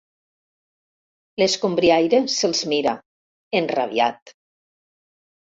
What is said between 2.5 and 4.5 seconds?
mira, enrabiat.